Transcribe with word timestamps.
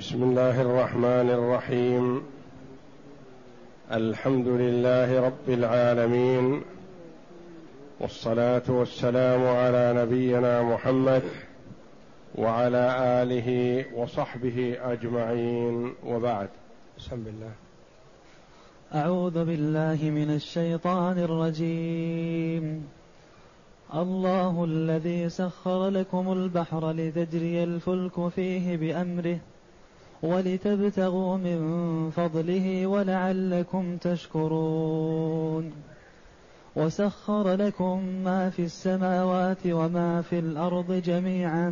بسم 0.00 0.22
الله 0.22 0.60
الرحمن 0.60 1.30
الرحيم. 1.30 2.22
الحمد 3.92 4.48
لله 4.48 5.20
رب 5.20 5.48
العالمين. 5.48 6.62
والصلاة 8.00 8.62
والسلام 8.68 9.46
على 9.46 9.92
نبينا 9.96 10.62
محمد 10.62 11.22
وعلى 12.34 12.84
آله 13.22 13.84
وصحبه 13.96 14.76
أجمعين. 14.80 15.94
وبعد. 16.06 16.48
بسم 16.98 17.22
الله 17.26 17.52
أعوذ 18.94 19.44
بالله 19.44 20.10
من 20.10 20.30
الشيطان 20.34 21.18
الرجيم. 21.18 22.88
الله 23.94 24.64
الذي 24.64 25.28
سخر 25.28 25.88
لكم 25.88 26.32
البحر 26.32 26.90
لتجري 26.90 27.64
الفلك 27.64 28.28
فيه 28.28 28.76
بأمره 28.76 29.38
ولتبتغوا 30.22 31.36
من 31.36 32.10
فضله 32.10 32.86
ولعلكم 32.86 33.96
تشكرون. 33.96 35.72
وسخر 36.76 37.54
لكم 37.54 38.04
ما 38.24 38.50
في 38.50 38.62
السماوات 38.62 39.66
وما 39.66 40.22
في 40.22 40.38
الأرض 40.38 40.92
جميعا 40.92 41.70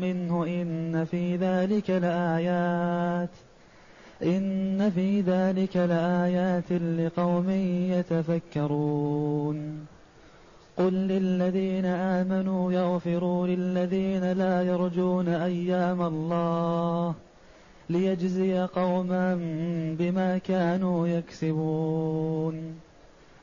منه 0.00 0.44
إن 0.44 1.04
في 1.04 1.36
ذلك 1.36 1.90
لآيات. 1.90 3.30
إن 4.22 4.90
في 4.90 5.20
ذلك 5.20 5.76
لآيات 5.76 6.72
لقوم 6.72 7.50
يتفكرون. 7.90 9.86
قل 10.76 10.92
للذين 10.92 11.84
آمنوا 11.84 12.72
يغفروا 12.72 13.46
للذين 13.46 14.32
لا 14.32 14.62
يرجون 14.62 15.28
أيام 15.28 16.02
الله. 16.02 17.14
ليجزي 17.90 18.58
قوما 18.58 19.34
بما 19.98 20.38
كانوا 20.38 21.08
يكسبون. 21.08 22.80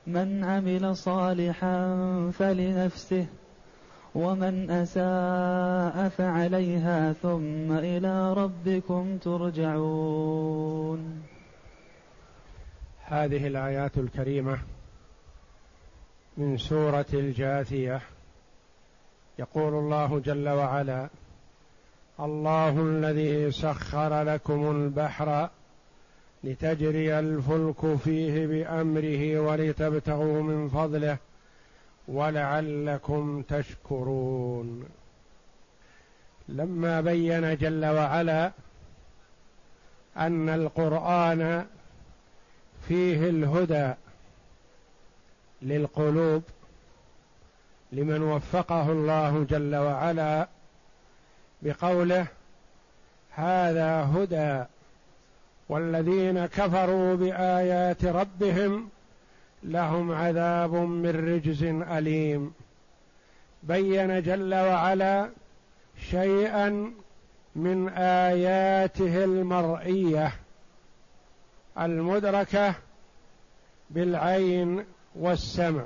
من 0.08 0.44
عمل 0.44 0.95
صالحا 0.95 1.95
فلنفسه 2.34 3.28
ومن 4.16 4.70
أساء 4.70 6.09
فعليها 6.09 7.14
ثم 7.14 7.72
إلى 7.72 8.34
ربكم 8.34 9.17
ترجعون. 9.17 11.23
هذه 13.06 13.48
الآيات 13.48 13.98
الكريمة 13.98 14.59
من 16.38 16.58
سورة 16.58 17.06
الجاثية. 17.14 18.02
يقول 19.39 19.73
الله 19.73 20.20
جل 20.20 20.50
وعلا 20.50 21.09
الله 22.20 22.82
الذي 22.82 23.52
سخر 23.52 24.23
لكم 24.23 24.72
البحر 24.72 25.50
لتجري 26.44 27.20
الفلك 27.20 27.96
فيه 27.96 28.48
بأمره 28.48 29.40
ولتبتغوا 29.40 30.42
من 30.42 30.70
فضله 30.70 31.18
ولعلكم 32.08 33.42
تشكرون. 33.42 34.86
لما 36.50 37.02
بين 37.02 37.58
جل 37.58 37.86
وعلا 37.86 38.52
أن 40.18 40.50
القرآن 40.50 41.66
فيه 42.88 43.30
الهدى 43.30 43.94
للقلوب 45.62 46.44
لمن 47.92 48.22
وفقه 48.22 48.92
الله 48.92 49.44
جل 49.50 49.76
وعلا 49.76 50.48
بقوله 51.61 52.27
هذا 53.31 54.02
هدى 54.02 54.63
والذين 55.69 56.45
كفروا 56.45 57.16
بآيات 57.16 58.05
ربهم 58.05 58.89
لهم 59.64 60.11
عذاب 60.11 60.73
من 60.73 61.36
رجز 61.36 61.64
أليم. 61.64 62.54
بين 63.64 64.21
جل 64.21 64.54
وعلا 64.55 65.30
شيئا 66.09 66.93
من 67.55 67.89
آياته 67.98 69.23
المرئية 69.23 70.33
المدركة 71.80 72.76
بالعين 73.89 74.86
والسمع. 75.15 75.86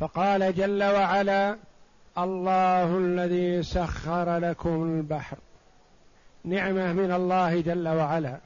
فقال 0.00 0.54
جل 0.54 0.82
وعلا 0.82 1.56
الله 2.18 2.98
الذي 2.98 3.62
سخر 3.62 4.38
لكم 4.38 4.82
البحر. 4.98 5.36
نعمة 6.44 6.92
من 6.92 7.12
الله 7.12 7.60
جل 7.60 7.88
وعلا. 7.88 8.38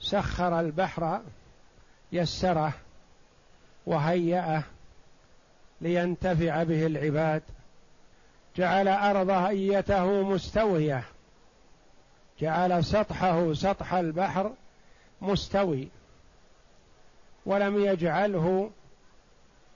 سخر 0.00 0.60
البحر 0.60 1.20
يسره 2.12 2.72
وهيأه 3.86 4.62
لينتفع 5.80 6.62
به 6.62 6.86
العباد. 6.86 7.42
جعل 8.56 8.88
أرض 8.88 9.30
هيته 9.30 10.22
مستوية. 10.22 11.04
جعل 12.40 12.84
سطحه 12.84 13.52
سطح 13.52 13.94
البحر 13.94 14.52
مستوي. 15.22 15.88
ولم 17.46 17.84
يجعله 17.84 18.70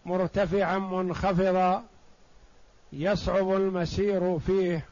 مرتفعا 0.07 0.79
منخفضا. 0.79 1.85
يصعب 2.93 3.53
المسير 3.53 4.39
فيه 4.39 4.87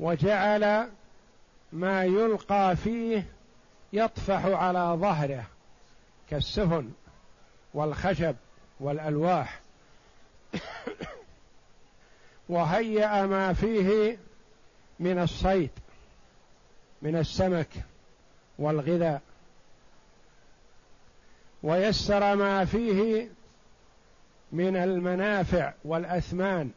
وجعل 0.00 0.90
ما 1.72 2.04
يلقى 2.04 2.76
فيه 2.76 3.26
يطفح 3.92 4.44
على 4.44 4.96
ظهره 5.00 5.46
كالسفن 6.30 6.90
والخشب 7.74 8.36
والألواح. 8.80 9.60
وهيأ 12.48 13.26
ما 13.26 13.52
فيه 13.52 14.18
من 15.00 15.18
الصيد 15.18 15.70
من 17.02 17.16
السمك 17.16 17.68
والغذاء. 18.58 19.22
ويسر 21.62 22.36
ما 22.36 22.64
فيه 22.64 23.28
من 24.52 24.76
المنافع 24.76 25.72
والأثمان 25.84 26.70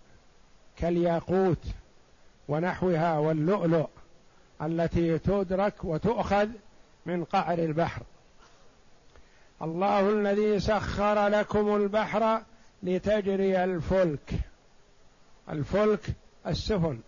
كالياقوت 0.77 1.65
ونحوها 2.47 3.17
واللؤلؤ 3.17 3.87
التي 4.61 5.19
تدرك 5.19 5.83
وتؤخذ 5.83 6.47
من 7.05 7.23
قعر 7.23 7.59
البحر. 7.59 8.01
الله 9.61 10.09
الذي 10.09 10.59
سخر 10.59 11.27
لكم 11.27 11.75
البحر 11.75 12.41
لتجري 12.83 13.63
الفلك. 13.63 14.33
الفلك 15.49 16.05
السفن. 16.47 16.99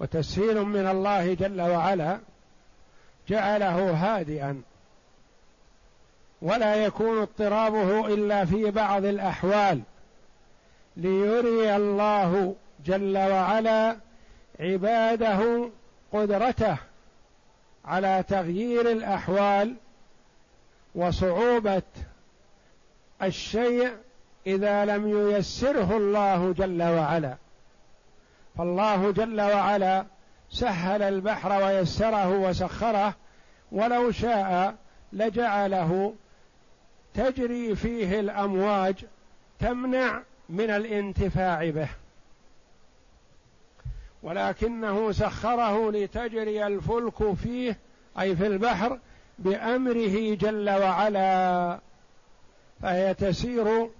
وتسهيل 0.00 0.62
من 0.62 0.86
الله 0.86 1.34
جل 1.34 1.60
وعلا 1.60 2.18
جعله 3.28 3.90
هادئا. 3.90 4.62
ولا 6.42 6.74
يكون 6.74 7.18
اضطرابه 7.18 8.06
إلا 8.06 8.44
في 8.44 8.70
بعض 8.70 9.04
الأحوال 9.04 9.80
ليري 10.96 11.76
الله 11.76 12.54
جل 12.84 13.18
وعلا 13.18 13.96
عباده 14.60 15.70
قدرته 16.12 16.76
على 17.84 18.24
تغيير 18.28 18.90
الأحوال 18.90 19.74
وصعوبة 20.94 21.82
الشيء 23.22 23.92
إذا 24.46 24.84
لم 24.84 25.08
ييسره 25.08 25.96
الله 25.96 26.52
جل 26.52 26.82
وعلا. 26.82 27.36
فالله 28.58 29.10
جل 29.10 29.40
وعلا 29.40 30.04
سهل 30.50 31.02
البحر 31.02 31.62
ويسره 31.62 32.28
وسخره 32.28 33.14
ولو 33.72 34.10
شاء 34.10 34.74
لجعله 35.12 36.14
تجري 37.18 37.74
فيه 37.74 38.20
الأمواج 38.20 38.94
تمنع 39.58 40.22
من 40.48 40.70
الانتفاع 40.70 41.70
به. 41.70 41.88
ولكنه 44.22 45.12
سخره 45.12 45.90
لتجري 45.92 46.66
الفلك 46.66 47.32
فيه 47.32 47.76
أي 48.20 48.36
في 48.36 48.46
البحر 48.46 48.98
بأمره 49.38 50.34
جل 50.34 50.70
وعلا. 50.70 51.78
فهي 52.82 53.14
تسير 53.14 53.90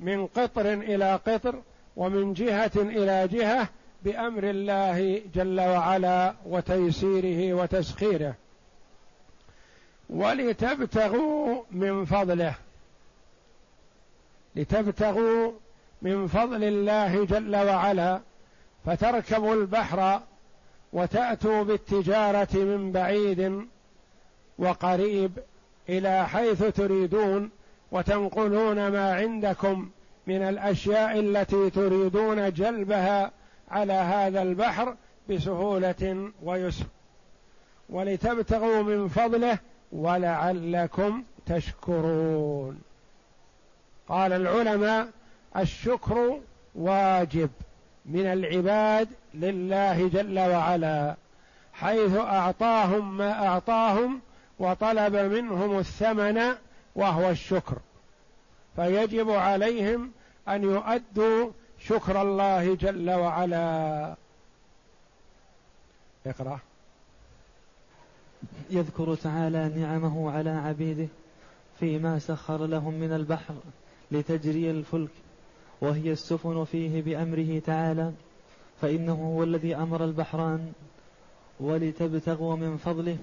من 0.00 0.26
قطر 0.26 0.72
إلى 0.72 1.20
قطر 1.26 1.62
ومن 1.96 2.32
جهة 2.32 2.72
إلى 2.76 3.28
جهة 3.28 3.68
بأمر 4.04 4.50
الله 4.50 5.22
جل 5.34 5.60
وعلا 5.60 6.34
وتيسيره 6.46 7.54
وتسخيره. 7.54 8.34
ولتبتغوا 10.12 11.62
من 11.70 12.04
فضله. 12.04 12.54
لتبتغوا 14.56 15.52
من 16.02 16.26
فضل 16.26 16.64
الله 16.64 17.24
جل 17.24 17.56
وعلا 17.56 18.20
فتركبوا 18.86 19.54
البحر 19.54 20.20
وتأتوا 20.92 21.62
بالتجارة 21.62 22.48
من 22.54 22.92
بعيد 22.92 23.66
وقريب 24.58 25.30
إلى 25.88 26.28
حيث 26.28 26.64
تريدون 26.64 27.50
وتنقلون 27.92 28.88
ما 28.88 29.14
عندكم 29.14 29.90
من 30.26 30.42
الأشياء 30.42 31.18
التي 31.18 31.70
تريدون 31.70 32.52
جلبها 32.52 33.30
على 33.70 33.92
هذا 33.92 34.42
البحر 34.42 34.96
بسهولة 35.30 36.30
ويسر. 36.42 36.84
ولتبتغوا 37.90 38.82
من 38.82 39.08
فضله 39.08 39.58
ولعلكم 39.92 41.24
تشكرون. 41.46 42.80
قال 44.08 44.32
العلماء 44.32 45.08
الشكر 45.56 46.40
واجب 46.74 47.50
من 48.06 48.26
العباد 48.26 49.08
لله 49.34 50.08
جل 50.08 50.38
وعلا 50.38 51.16
حيث 51.72 52.16
أعطاهم 52.16 53.16
ما 53.16 53.46
أعطاهم 53.46 54.20
وطلب 54.58 55.16
منهم 55.16 55.78
الثمن 55.78 56.42
وهو 56.96 57.30
الشكر. 57.30 57.76
فيجب 58.76 59.30
عليهم 59.30 60.10
أن 60.48 60.62
يؤدوا 60.62 61.50
شكر 61.78 62.22
الله 62.22 62.74
جل 62.74 63.10
وعلا. 63.10 64.14
اقرأ. 66.26 66.58
يذكر 68.70 69.14
تعالى 69.14 69.68
نعمه 69.68 70.30
على 70.30 70.50
عبيده 70.50 71.08
فيما 71.80 72.18
سخر 72.18 72.66
لهم 72.66 72.94
من 72.94 73.12
البحر 73.12 73.54
لتجري 74.10 74.70
الفلك 74.70 75.10
وهي 75.80 76.12
السفن 76.12 76.64
فيه 76.64 77.02
بأمره 77.02 77.58
تعالى 77.58 78.12
فإنه 78.80 79.14
هو 79.14 79.42
الذي 79.42 79.76
أمر 79.76 80.04
البحران 80.04 80.72
ولتبتغوا 81.60 82.56
من 82.56 82.76
فضله 82.76 83.16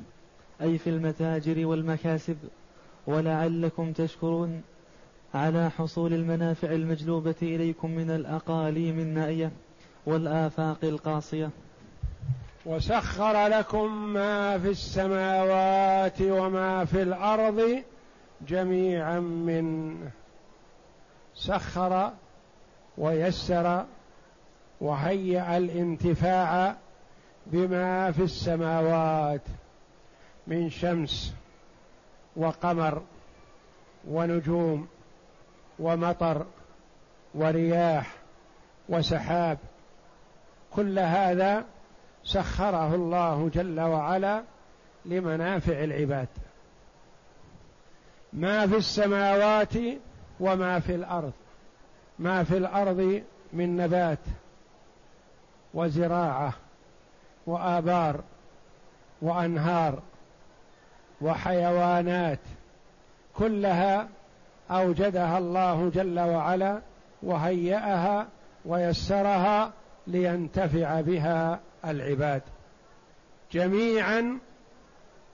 أي 0.62 0.78
في 0.78 0.90
المتاجر 0.90 1.66
والمكاسب 1.66 2.38
ولعلكم 3.08 3.92
تشكرون 3.92 4.62
على 5.34 5.70
حصول 5.70 6.14
المنافع 6.14 6.72
المجلوبة 6.72 7.36
إليكم 7.42 7.92
من 7.92 8.12
الأقاليم 8.12 9.00
النائية 9.00 9.52
والآفاق 10.06 10.78
القاصية. 10.84 11.50
وسخر 12.70 13.48
لكم 13.48 14.14
ما 14.14 14.60
في 14.60 14.70
السماوات 14.70 16.22
وما 16.22 16.86
في 16.86 17.02
الأرض 17.02 17.84
جميعا 18.48 19.20
منه 19.20 20.12
سخر 21.36 22.12
ويسر 22.98 23.86
وهيأ 24.82 25.58
الانتفاع 25.58 26.76
بما 27.46 28.12
في 28.12 28.24
السماوات 28.24 29.42
من 30.48 30.70
شمس 30.70 31.34
وقمر 32.36 33.02
ونجوم 34.08 34.88
ومطر 35.80 36.46
ورياح 37.36 38.16
وسحاب 38.90 39.58
كل 40.76 41.00
هذا 41.00 41.66
سخره 42.30 42.96
الله 42.96 43.50
جل 43.54 43.80
وعلا 43.80 44.44
لمنافع 45.06 45.84
العباد. 45.84 46.28
ما 48.34 48.68
في 48.68 48.78
السماوات 48.78 49.74
وما 50.40 50.80
في 50.80 50.96
الأرض. 50.96 51.34
ما 52.20 52.44
في 52.44 52.58
الأرض 52.58 53.24
من 53.54 53.78
نبات 53.78 54.20
وزراعة 55.74 56.54
وآبار 57.48 58.22
وأنهار 59.22 60.00
وحيوانات 61.22 62.40
كلها 63.36 64.08
أوجدها 64.72 65.38
الله 65.38 65.90
جل 65.90 66.20
وعلا 66.20 66.82
وهيأها 67.24 68.28
ويسرها 68.66 69.72
لينتفع 70.08 71.02
بها 71.02 71.60
العباد. 71.86 72.42
جميعا 73.52 74.40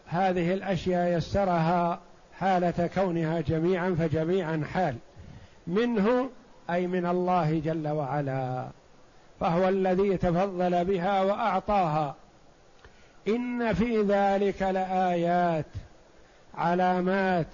هذه 0.05 0.53
الأشياء 0.53 1.17
يسرها 1.17 1.99
حالة 2.39 2.89
كونها 2.95 3.41
جميعا 3.41 3.95
فجميعا 3.99 4.63
حال. 4.73 4.95
منه 5.67 6.29
أي 6.69 6.87
من 6.87 7.05
الله 7.05 7.59
جل 7.59 7.87
وعلا. 7.87 8.67
فهو 9.39 9.69
الذي 9.69 10.17
تفضل 10.17 10.85
بها 10.85 11.21
وأعطاها. 11.21 12.15
إن 13.27 13.73
في 13.73 14.01
ذلك 14.01 14.61
لآيات 14.61 15.65
علامات 16.55 17.47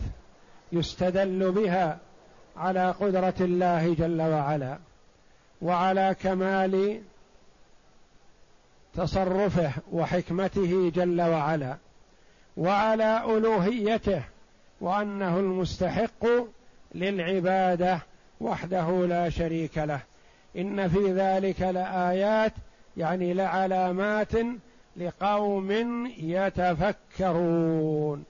يستدل 0.72 1.52
بها 1.52 1.98
على 2.58 2.92
قدرة 2.92 3.34
الله 3.42 3.94
جل 3.94 4.22
وعلا. 4.22 4.78
وعلى 5.62 6.16
كمال 6.22 7.02
تصرفه 8.96 9.72
وحكمته 9.92 10.92
جل 10.96 11.22
وعلا 11.22 11.78
وعلى 12.58 13.24
ألوهيته 13.26 14.24
وأنه 14.82 15.40
المستحق 15.40 16.26
للعبادة 16.96 18.00
وحده 18.42 19.06
لا 19.06 19.30
شريك 19.30 19.78
له. 19.78 20.00
إن 20.58 20.88
في 20.88 21.14
ذلك 21.14 21.62
لآيات 21.62 22.54
يعني 22.98 23.34
لعلامات 23.34 24.32
لقوم 24.98 25.72
يتفكرون. 26.18 28.24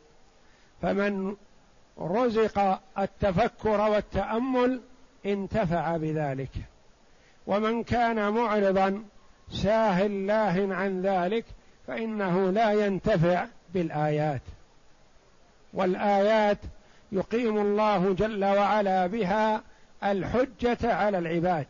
فمن 0.81 1.35
رزق 1.99 2.79
التفكر 2.99 3.81
والتأمل 3.81 4.81
انتفع 5.25 5.97
بذلك. 5.97 6.51
ومن 7.47 7.83
كان 7.83 8.33
معرضا 8.33 9.03
ساهل 9.51 10.27
لاه 10.27 10.73
عن 10.73 11.01
ذلك 11.01 11.45
فإنه 11.87 12.51
لا 12.51 12.71
ينتفع 12.71 13.45
بالآيات. 13.73 14.41
والآيات 15.73 16.57
يقيم 17.11 17.57
الله 17.57 18.13
جل 18.13 18.45
وعلا 18.45 19.07
بها 19.07 19.61
الحجة 20.03 20.93
على 20.93 21.17
العباد. 21.17 21.67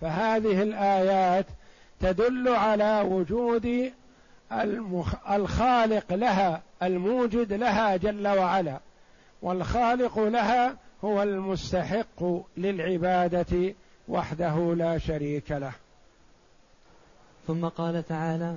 فهذه 0.00 0.62
الآيات 0.62 1.46
تدل 2.00 2.48
على 2.48 3.00
وجود 3.00 3.92
الخالق 5.30 6.12
لها 6.12 6.62
الموجد 6.82 7.52
لها 7.52 7.96
جل 7.96 8.28
وعلا. 8.28 8.80
والخالق 9.42 10.18
لها 10.18 10.76
هو 11.04 11.22
المستحق 11.22 12.24
للعبادة 12.56 13.74
وحده 14.08 14.74
لا 14.74 14.98
شريك 14.98 15.50
له. 15.50 15.72
ثم 17.50 17.68
قال 17.68 18.06
تعالى 18.06 18.56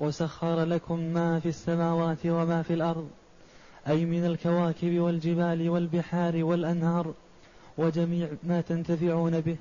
وسخر 0.00 0.64
لكم 0.64 1.00
ما 1.00 1.40
في 1.40 1.48
السماوات 1.48 2.26
وما 2.26 2.62
في 2.62 2.74
الأرض 2.74 3.08
أي 3.88 4.04
من 4.04 4.26
الكواكب 4.26 4.98
والجبال 4.98 5.70
والبحار 5.70 6.44
والأنهار 6.44 7.14
وجميع 7.78 8.28
ما 8.42 8.60
تنتفعون 8.60 9.40
به 9.40 9.56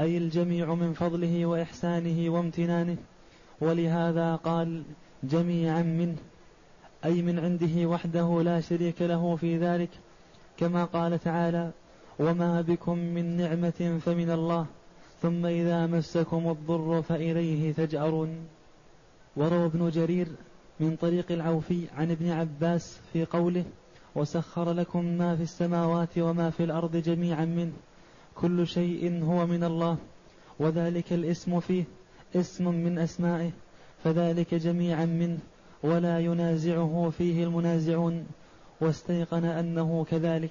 أي 0.00 0.18
الجميع 0.18 0.74
من 0.74 0.92
فضله 0.92 1.46
وإحسانه 1.46 2.30
وامتنانه. 2.30 2.96
ولهذا 3.60 4.36
قال 4.36 4.82
جميعا 5.22 5.82
منه 5.82 6.16
أي 7.04 7.22
من 7.22 7.38
عنده 7.38 7.88
وحده 7.88 8.42
لا 8.42 8.60
شريك 8.60 9.02
له 9.02 9.36
في 9.36 9.58
ذلك 9.58 9.90
كما 10.56 10.84
قال 10.84 11.18
تعالى 11.18 11.70
وما 12.18 12.60
بكم 12.60 12.98
من 12.98 13.36
نعمة 13.36 14.00
فمن 14.04 14.30
الله. 14.30 14.66
ثم 15.22 15.46
إذا 15.46 15.86
مسكم 15.86 16.50
الضر 16.50 17.02
فإليه 17.02 17.72
تجأرون. 17.72 18.28
وروى 19.36 19.66
ابن 19.66 19.90
جرير 19.90 20.28
من 20.80 20.96
طريق 20.96 21.32
العوفي 21.32 21.86
عن 21.96 22.10
ابن 22.10 22.30
عباس 22.30 23.00
في 23.12 23.24
قوله 23.24 23.64
وسخر 24.14 24.72
لكم 24.72 25.04
ما 25.04 25.36
في 25.36 25.42
السماوات 25.42 26.18
وما 26.18 26.50
في 26.50 26.64
الأرض 26.64 26.96
جميعا 26.96 27.44
منه 27.44 27.72
كل 28.34 28.66
شيء 28.66 29.24
هو 29.24 29.46
من 29.46 29.64
الله 29.64 29.96
وذلك 30.58 31.12
الاسم 31.12 31.60
فيه 31.60 31.84
اسم 32.36 32.68
من 32.68 32.98
أسمائه 32.98 33.50
فذلك 34.04 34.54
جميعا 34.54 35.04
منه 35.04 35.38
ولا 35.82 36.18
ينازعه 36.18 37.12
فيه 37.18 37.44
المنازعون. 37.44 38.26
واستيقن 38.80 39.44
أنه 39.44 40.04
كذلك. 40.04 40.50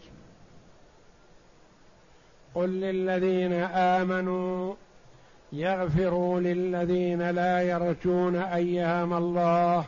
قل 2.58 2.70
للذين 2.70 3.54
آمنوا 3.54 4.74
يغفروا 5.54 6.40
للذين 6.40 7.30
لا 7.30 7.62
يرجون 7.62 8.36
أيام 8.36 9.14
الله 9.14 9.86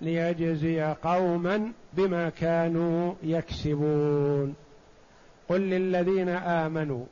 ليجزي 0.00 0.82
قوما 0.82 1.72
بما 1.92 2.28
كانوا 2.28 3.14
يكسبون. 3.22 4.54
قل 5.48 5.60
للذين 5.60 6.28
آمنوا 6.28 7.04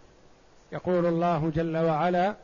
يقول 0.72 1.06
الله 1.06 1.52
جل 1.54 1.76
وعلا 1.76 2.34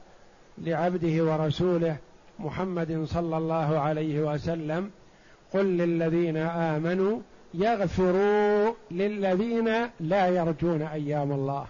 لعبده 0.59 1.25
ورسوله 1.25 1.97
محمد 2.39 3.05
صلى 3.05 3.37
الله 3.37 3.79
عليه 3.79 4.21
وسلم 4.21 4.91
قل 5.53 5.65
للذين 5.65 6.37
آمنوا 6.37 7.21
يغفروا 7.55 8.73
للذين 8.91 9.69
لا 10.01 10.29
يرجون 10.29 10.83
أيام 10.83 11.33
الله. 11.33 11.67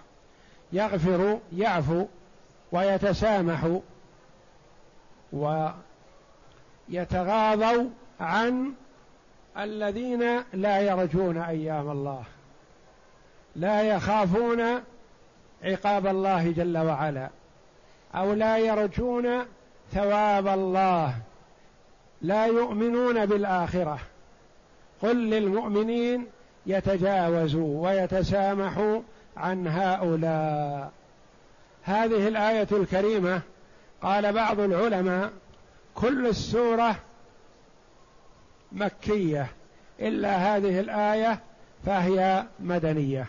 يغفر 0.73 1.39
يعفو 1.53 2.05
ويتسامح 2.71 3.79
ويتغاضوا 6.89 7.89
عن 8.19 8.73
الذين 9.57 10.43
لا 10.53 10.79
يرجون 10.79 11.37
أيام 11.37 11.91
الله 11.91 12.23
لا 13.55 13.81
يخافون 13.81 14.81
عقاب 15.63 16.07
الله 16.07 16.51
جل 16.51 16.77
وعلا 16.77 17.29
أو 18.15 18.33
لا 18.33 18.57
يرجون 18.57 19.45
ثواب 19.93 20.47
الله 20.47 21.15
لا 22.21 22.45
يؤمنون 22.45 23.25
بالآخرة. 23.25 23.99
قل 25.01 25.29
للمؤمنين 25.29 26.27
يتجاوزوا 26.65 27.87
ويتسامحوا 27.89 29.01
عن 29.37 29.67
هؤلاء. 29.67 30.91
هذه 31.83 32.27
الآية 32.27 32.67
الكريمة 32.71 33.41
قال 34.01 34.33
بعض 34.33 34.59
العلماء 34.59 35.31
كل 35.95 36.27
السورة 36.27 36.95
مكية 38.71 39.47
إلا 39.99 40.37
هذه 40.37 40.79
الآية 40.79 41.39
فهي 41.85 42.45
مدنية. 42.59 43.27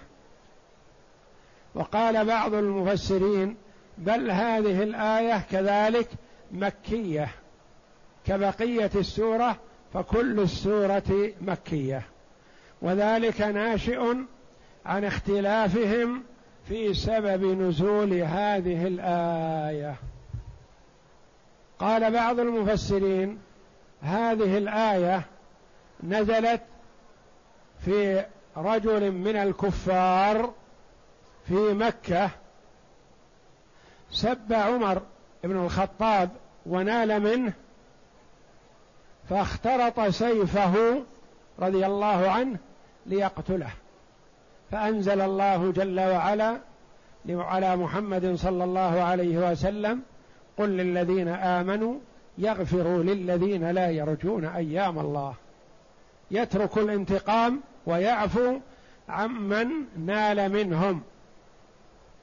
وقال 1.75 2.25
بعض 2.25 2.55
المفسرين 2.55 3.57
بل 3.99 4.31
هذه 4.31 4.83
الآية 4.83 5.43
كذلك 5.51 6.09
مكية 6.53 7.29
كبقية 8.27 8.91
السورة 8.95 9.57
فكل 9.95 10.41
السورة 10.41 11.33
مكية. 11.41 12.03
وذلك 12.83 13.41
ناشئ 13.41 14.15
عن 14.89 15.05
اختلافهم 15.05 16.23
في 16.69 16.95
سبب 16.95 17.45
نزول 17.45 18.13
هذه 18.13 18.87
الآية. 18.87 19.97
قال 21.79 22.13
بعض 22.13 22.41
المفسرين 22.41 23.39
هذه 24.03 24.59
الآية 24.59 25.23
نزلت 26.03 26.63
في 27.85 28.25
رجل 28.57 29.13
من 29.13 29.37
الكفار 29.37 30.53
في 31.49 31.55
مكة 31.55 32.31
سب 34.11 34.53
عمر 34.53 35.03
بن 35.45 35.57
الخطاب 35.65 36.31
ونال 36.67 37.21
منه 37.21 37.53
فاخترط 39.31 40.01
سيفه 40.01 41.03
رضي 41.59 41.87
الله 41.87 42.31
عنه 42.31 42.59
ليقتله. 43.07 43.71
فأنزل 44.71 45.21
الله 45.21 45.73
جل 45.73 46.01
وعلا 46.01 46.59
على 47.29 47.77
محمد 47.77 48.35
صلى 48.35 48.65
الله 48.65 49.01
عليه 49.01 49.51
وسلم 49.51 50.03
قل 50.59 50.69
للذين 50.69 51.29
آمنوا 51.29 51.95
يغفروا 52.39 53.03
للذين 53.03 53.71
لا 53.71 53.91
يرجون 53.91 54.45
أيام 54.45 54.99
الله. 54.99 55.35
يترك 56.31 56.79
الانتقام 56.79 57.61
ويعفو 57.87 58.59
عمن 59.09 59.69
نال 59.97 60.53
منهم. 60.53 61.03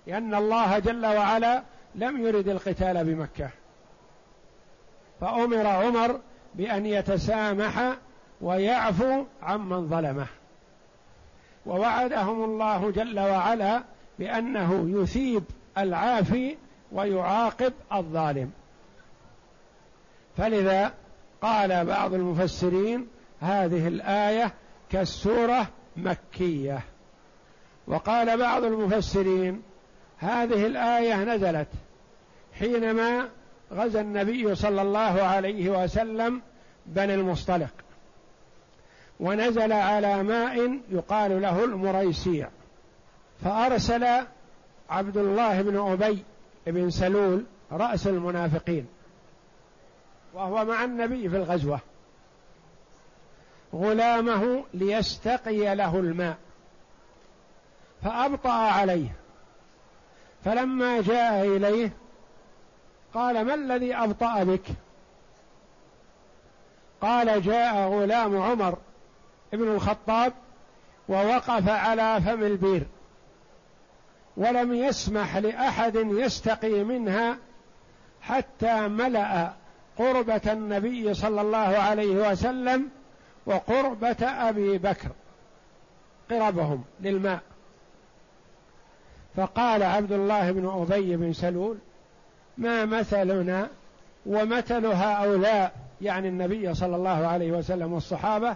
لأن 0.08 0.36
الله 0.36 0.80
جل 0.80 1.06
وعلا 1.06 1.64
لم 1.96 2.26
يرد 2.26 2.48
القتال 2.48 3.04
بمكة. 3.04 3.50
فأمر 5.22 5.68
عمر 5.68 6.20
بأن 6.56 6.86
يتسامح 6.86 7.96
ويعفو 8.42 9.24
عمن 9.42 9.90
ظلمه. 9.90 10.28
ووعدهم 11.66 12.44
الله 12.44 12.92
جل 12.92 13.20
وعلا 13.20 13.84
بأنه 14.20 15.02
يثيب 15.02 15.44
العافي 15.78 16.58
ويعاقب 16.92 17.74
الظالم. 17.94 18.52
فلذا 20.38 20.94
قال 21.42 21.86
بعض 21.86 22.14
المفسرين 22.14 23.08
هذه 23.42 23.88
الآية 23.88 24.54
كالسورة 24.92 25.68
مكية. 25.98 26.80
وقال 27.88 28.38
بعض 28.38 28.64
المفسرين 28.64 29.62
هذه 30.18 30.66
الآية 30.66 31.24
نزلت 31.24 31.68
حينما 32.60 33.30
غزا 33.74 34.02
النبي 34.02 34.56
صلى 34.56 34.82
الله 34.82 35.24
عليه 35.24 35.84
وسلم 35.84 36.42
بني 36.86 37.16
المصطلق. 37.16 37.85
ونزل 39.20 39.74
على 39.74 40.24
ماء 40.24 40.80
يقال 40.90 41.42
له 41.42 41.64
المريسيع. 41.64 42.50
فأرسل 43.44 44.06
عبد 44.90 45.18
الله 45.18 45.62
بن 45.62 45.78
أبي 45.78 46.24
بن 46.68 46.90
سلول 46.90 47.46
رأس 47.72 48.08
المنافقين 48.08 48.88
وهو 50.34 50.66
مع 50.66 50.84
النبي 50.84 51.30
في 51.30 51.38
الغزوة 51.38 51.80
غلامه 53.74 54.64
ليستقي 54.74 55.76
له 55.76 56.00
الماء. 56.00 56.38
فأبطأ 58.04 58.54
عليه. 58.54 59.16
فلما 60.46 61.02
جاء 61.02 61.48
إليه 61.48 61.92
قال 63.14 63.46
ما 63.46 63.54
الذي 63.54 63.96
أبطأ 63.96 64.44
بك؟ 64.44 64.66
قال 67.02 67.42
جاء 67.42 67.90
غلام 67.90 68.38
عمر 68.38 68.78
ابن 69.56 69.68
الخطاب 69.68 70.34
ووقف 71.10 71.70
على 71.70 72.22
فم 72.22 72.44
البير 72.44 72.84
ولم 74.38 74.74
يسمح 74.74 75.38
لأحد 75.38 75.96
يستقي 75.96 76.84
منها 76.84 77.38
حتى 78.22 78.88
ملأ 78.88 79.54
قربة 79.98 80.42
النبي 80.48 81.14
صلى 81.14 81.42
الله 81.42 81.58
عليه 81.58 82.32
وسلم 82.32 82.90
وقربة 83.46 84.18
أبي 84.22 84.78
بكر 84.78 85.10
قربهم 86.30 86.84
للماء. 87.02 87.40
فقال 89.36 89.84
عبد 89.84 90.12
الله 90.12 90.52
بن 90.52 90.68
أبي 90.68 91.16
بن 91.16 91.34
سلول 91.34 91.78
ما 92.58 92.86
مثلنا 92.86 93.70
ومثل 94.26 94.86
هؤلاء؟ 94.86 95.76
يعني 96.02 96.28
النبي 96.28 96.74
صلى 96.74 96.96
الله 96.96 97.28
عليه 97.28 97.52
وسلم 97.52 97.94
والصحابة 97.94 98.56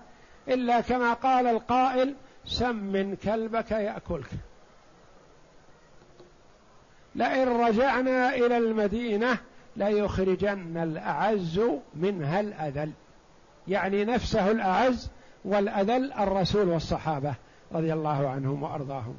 إلا 0.50 0.82
كما 0.82 1.13
قال 1.13 1.48
القائل 1.48 2.15
سمن 2.46 3.15
كلبك 3.15 3.72
يأكلك. 3.72 4.29
لئن 7.15 7.48
رجعنا 7.48 8.36
إلى 8.36 8.58
المدينة 8.58 9.38
ليخرجن 9.75 10.77
الأعز 10.77 11.62
منها 11.96 12.39
الأذل. 12.39 12.91
يعني 13.68 14.06
نفسه 14.06 14.51
الأعز 14.51 15.10
والأذل 15.46 16.13
الرسول 16.13 16.70
والصحابة 16.70 17.34
رضي 17.72 17.94
الله 17.94 18.29
عنهم 18.29 18.63
وأرضاهم. 18.63 19.15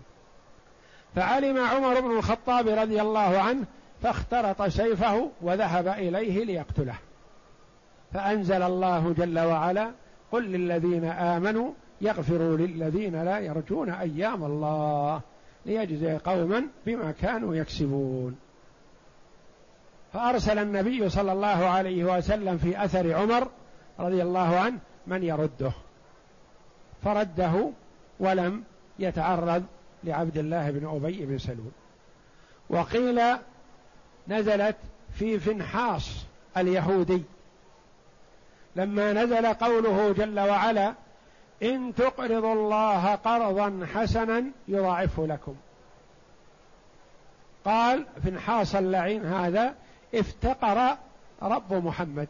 فعلم 1.15 1.59
عمر 1.59 2.01
بن 2.01 2.11
الخطاب 2.11 2.69
رضي 2.69 3.01
الله 3.01 3.39
عنه 3.39 3.65
فاخترط 4.03 4.63
سيفه 4.63 5.31
وذهب 5.43 5.89
إليه 5.89 6.45
ليقتله. 6.45 6.95
فأنزل 8.13 8.63
الله 8.63 9.15
جل 9.19 9.39
وعلا 9.39 9.91
قل 10.33 10.45
للذين 10.45 11.05
آمنوا 11.05 11.73
يغفروا 12.01 12.57
للذين 12.57 13.25
لا 13.25 13.39
يرجون 13.39 13.91
أيام 13.91 14.45
الله 14.45 15.21
ليجزي 15.67 16.17
قوما 16.17 16.67
بما 16.87 17.11
كانوا 17.11 17.55
يكسبون. 17.55 18.37
فأرسل 20.13 20.59
النبي 20.59 21.09
صلى 21.09 21.33
الله 21.33 21.49
عليه 21.49 22.05
وسلم 22.17 22.59
في 22.59 22.85
أثر 22.85 23.15
عمر 23.15 23.49
رضي 23.99 24.23
الله 24.23 24.59
عنه 24.59 24.79
من 25.07 25.23
يرده. 25.23 25.73
فرده 27.03 27.71
ولم 28.21 28.65
يتعرض 28.99 29.65
لعبد 30.05 30.39
الله 30.39 30.71
بن 30.71 30.87
أبي 30.87 31.27
بن 31.27 31.39
سلول. 31.39 31.73
وقيل 32.71 33.21
نزلت 34.29 34.77
في 35.13 35.39
فنحاص 35.39 36.25
اليهودي. 36.57 37.23
لما 38.77 39.13
نزل 39.13 39.47
قوله 39.47 40.13
جل 40.13 40.41
وعلا 40.41 40.95
إن 41.63 41.95
تقرضوا 41.95 42.53
الله 42.53 43.15
قرضا 43.15 43.87
حسنا 43.95 44.45
يضاعفه 44.69 45.27
لكم. 45.27 45.55
قال 47.65 48.07
فنحاص 48.25 48.75
اللعين 48.75 49.27
هذا 49.27 49.75
افتقر 50.15 50.97
رب 51.43 51.73
محمد. 51.73 52.29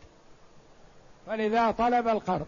فلذا 1.26 1.70
طلب 1.70 2.08
القرض. 2.08 2.46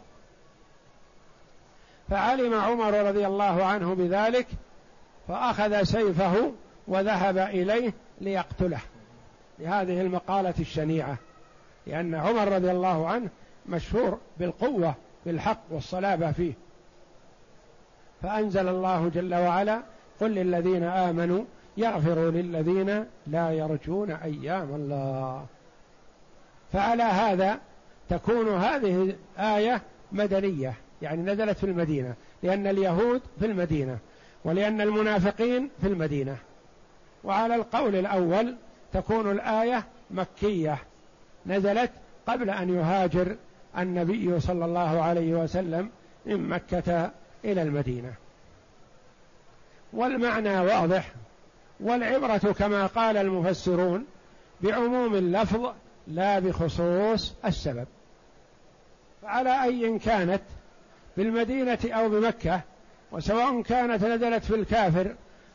فعلم 2.10 2.54
عمر 2.54 2.94
رضي 2.94 3.26
الله 3.26 3.64
عنه 3.64 3.94
بذلك 3.94 4.46
فأخذ 5.28 5.82
سيفه 5.82 6.52
وذهب 6.88 7.38
إليه 7.38 7.92
ليقتله. 8.20 8.80
لهذه 9.58 10.00
المقالة 10.00 10.54
الشنيعة. 10.60 11.16
لأن 11.86 12.14
عمر 12.14 12.48
رضي 12.48 12.70
الله 12.70 13.08
عنه 13.08 13.28
مشهور 13.66 14.18
بالقوة 14.38 14.94
بالحق 15.26 15.60
والصلابة 15.70 16.32
فيه. 16.32 16.52
فأنزل 18.22 18.68
الله 18.68 19.08
جل 19.08 19.34
وعلا 19.34 19.82
قل 20.20 20.30
للذين 20.30 20.82
آمنوا 20.82 21.44
يغفروا 21.76 22.30
للذين 22.30 23.04
لا 23.26 23.50
يرجون 23.50 24.10
أيام 24.10 24.74
الله. 24.74 25.46
فعلى 26.72 27.02
هذا 27.02 27.58
تكون 28.08 28.48
هذه 28.48 29.14
الآية 29.36 29.82
مدنية 30.12 30.74
يعني 31.02 31.22
نزلت 31.22 31.58
في 31.58 31.64
المدينة 31.64 32.14
لأن 32.42 32.66
اليهود 32.66 33.20
في 33.40 33.46
المدينة 33.46 33.98
ولأن 34.44 34.80
المنافقين 34.80 35.70
في 35.80 35.86
المدينة. 35.86 36.36
وعلى 37.24 37.54
القول 37.54 37.96
الأول 37.96 38.56
تكون 38.92 39.30
الآية 39.30 39.84
مكية 40.10 40.78
نزلت 41.46 41.90
قبل 42.26 42.50
أن 42.50 42.74
يهاجر 42.74 43.36
النبي 43.78 44.40
صلى 44.40 44.64
الله 44.64 45.02
عليه 45.02 45.34
وسلم 45.34 45.90
من 46.26 46.48
مكة 46.48 47.10
إلى 47.44 47.62
المدينة. 47.62 48.14
والمعنى 49.92 50.60
واضح 50.60 51.12
والعبرة 51.80 52.52
كما 52.52 52.86
قال 52.86 53.16
المفسرون 53.16 54.04
بعموم 54.60 55.14
اللفظ 55.14 55.72
لا 56.08 56.38
بخصوص 56.38 57.34
السبب. 57.44 57.86
فعلى 59.22 59.64
أي 59.64 59.98
كانت 59.98 60.42
بالمدينة 61.16 61.78
أو 61.84 62.08
بمكة 62.08 62.60
وسواء 63.12 63.62
كانت 63.62 64.04
نزلت 64.04 64.44
في 64.44 64.54
الكافر 64.54 65.14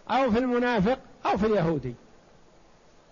أو 0.10 0.32
في 0.32 0.40
المنافق 0.40 1.00
أو 1.26 1.38
في 1.38 1.46
اليهودي. 1.46 1.94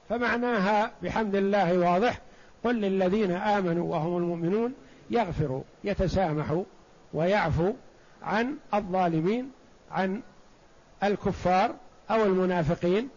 فمعناها 0.09 0.91
بحمد 1.03 1.35
الله 1.35 1.77
واضح 1.77 2.19
قل 2.63 2.75
للذين 2.75 3.31
آمنوا 3.31 3.91
وهم 3.91 4.17
المؤمنون 4.17 4.73
يغفروا 5.09 5.63
يتسامحوا 5.83 6.63
ويعفو 7.13 7.73
عن 8.23 8.57
الظالمين 8.73 9.51
عن 9.91 10.21
الكفار 11.03 11.75
أو 12.11 12.23
المنافقين 12.23 13.09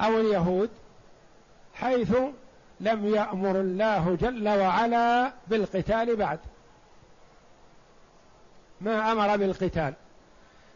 أو 0.00 0.20
اليهود 0.20 0.70
حيث 1.74 2.16
لم 2.80 3.14
يأمر 3.14 3.60
الله 3.60 4.16
جل 4.20 4.48
وعلا 4.48 5.32
بالقتال 5.48 6.16
بعد. 6.16 6.38
ما 8.80 9.12
أمر 9.12 9.36
بالقتال 9.36 9.94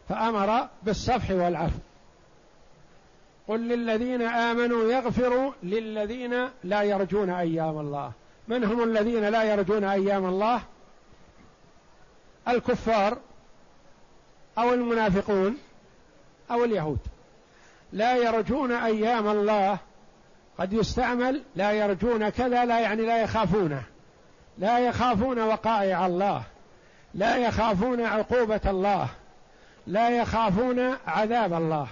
فأمر 0.09 0.67
بالصفح 0.83 1.31
والعفو. 1.31 1.79
قل 3.47 3.59
للذين 3.59 4.21
آمنوا 4.21 4.91
يغفروا 4.91 5.51
للذين 5.63 6.49
لا 6.63 6.83
يرجون 6.83 7.29
أيام 7.29 7.79
الله. 7.79 8.11
من 8.49 8.63
هم 8.63 8.83
الذين 8.83 9.23
لا 9.29 9.43
يرجون 9.43 9.83
أيام 9.83 10.25
الله؟ 10.25 10.61
الكفار 12.47 13.17
أو 14.57 14.73
المنافقون 14.73 15.57
أو 16.51 16.63
اليهود. 16.63 16.99
لا 17.93 18.15
يرجون 18.15 18.71
أيام 18.71 19.27
الله. 19.27 19.77
قد 20.57 20.73
يستعمل 20.73 21.43
لا 21.55 21.71
يرجون 21.71 22.29
كذا 22.29 22.65
لا 22.65 22.79
يعني 22.79 23.01
لا 23.01 23.21
يخافونه. 23.21 23.83
لا 24.57 24.79
يخافون 24.79 25.39
وقائع 25.39 26.05
الله. 26.05 26.43
لا 27.13 27.37
يخافون 27.37 28.01
عقوبة 28.01 28.61
الله. 28.65 29.07
لا 29.87 30.09
يخافون 30.09 30.95
عذاب 31.07 31.53
الله. 31.53 31.87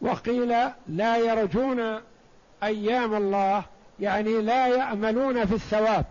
وقيل 0.00 0.54
لا 0.88 1.16
يرجون 1.16 2.00
أيام 2.62 3.14
الله 3.14 3.64
يعني 4.00 4.40
لا 4.40 4.66
يأملون 4.66 5.44
في 5.46 5.54
الثواب. 5.54 6.04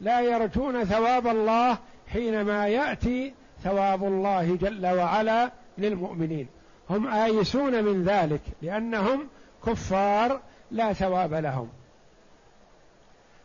لا 0.00 0.20
يرجون 0.20 0.84
ثواب 0.84 1.26
الله 1.26 1.78
حينما 2.12 2.68
يأتي 2.68 3.34
ثواب 3.64 4.04
الله 4.04 4.56
جل 4.56 4.86
وعلا 4.86 5.50
للمؤمنين. 5.78 6.48
هم 6.90 7.06
آيسون 7.06 7.84
من 7.84 8.04
ذلك 8.04 8.40
لأنهم 8.62 9.28
كفار 9.66 10.40
لا 10.70 10.92
ثواب 10.92 11.34
لهم. 11.34 11.68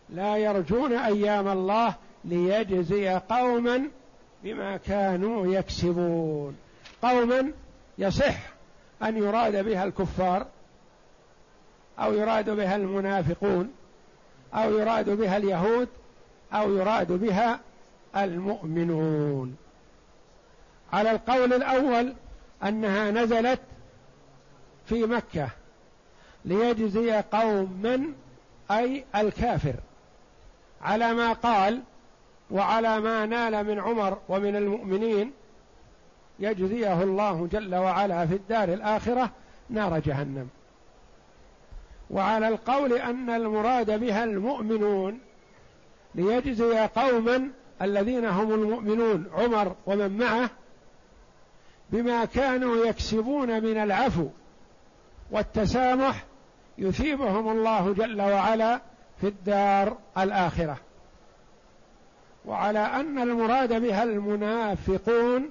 لا 0.10 0.38
يرجون 0.38 0.94
أيام 0.94 1.48
الله 1.48 1.96
ليجزي 2.26 3.10
قوما 3.10 3.88
بما 4.44 4.78
كانوا 4.78 5.54
يكسبون. 5.54 6.58
قوما 7.02 7.52
يصح 7.98 8.36
أن 9.04 9.18
يراد 9.18 9.66
بها 9.66 9.84
الكفار 9.84 10.48
أو 12.02 12.14
يراد 12.14 12.50
بها 12.50 12.76
المنافقون 12.76 13.74
أو 14.54 14.78
يراد 14.78 15.10
بها 15.10 15.38
اليهود 15.38 15.88
أو 16.54 16.76
يراد 16.76 17.12
بها 17.12 17.60
المؤمنون. 18.16 19.56
على 20.94 21.12
القول 21.12 21.54
الأول 21.54 22.14
أنها 22.64 23.12
نزلت 23.12 23.60
في 24.86 25.06
مكة 25.06 25.50
ليجزي 26.46 27.24
قوما 27.32 28.14
أي 28.72 29.06
الكافر. 29.16 29.76
على 30.82 31.14
ما 31.14 31.34
قال 31.34 31.82
وعلى 32.52 33.00
ما 33.00 33.26
نال 33.26 33.64
من 33.68 33.80
عمر 33.80 34.18
ومن 34.30 34.56
المؤمنين 34.56 35.32
يجزيه 36.40 37.04
الله 37.04 37.48
جل 37.52 37.76
وعلا 37.76 38.26
في 38.26 38.36
الدار 38.36 38.74
الآخرة 38.74 39.32
نار 39.70 40.00
جهنم. 40.00 40.50
وعلى 42.12 42.48
القول 42.48 42.94
أن 42.94 43.30
المراد 43.30 44.00
بها 44.00 44.24
المؤمنون 44.24 45.20
ليجزي 46.16 46.80
قوما 46.80 47.50
الذين 47.82 48.26
هم 48.26 48.54
المؤمنون 48.54 49.26
عمر 49.34 49.76
ومن 49.86 50.18
معه 50.18 50.50
بما 51.90 52.26
كانوا 52.26 52.86
يكسبون 52.86 53.64
من 53.64 53.78
العفو 53.78 54.28
والتسامح 55.32 56.24
يثيبهم 56.78 57.52
الله 57.52 57.94
جل 57.94 58.22
وعلا 58.22 58.82
في 59.22 59.28
الدار 59.28 59.98
الآخرة. 60.18 60.78
وعلى 62.46 62.80
أن 62.80 63.20
المراد 63.20 63.82
بها 63.82 64.04
المنافقون 64.04 65.50